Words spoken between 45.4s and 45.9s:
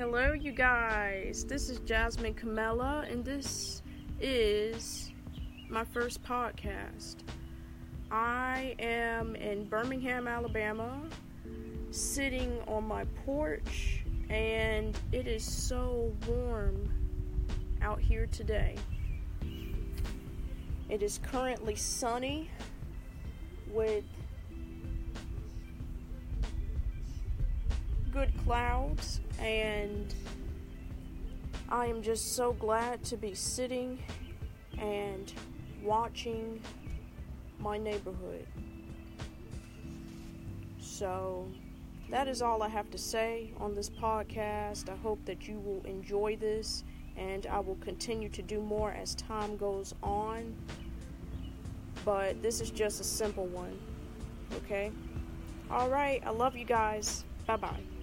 you will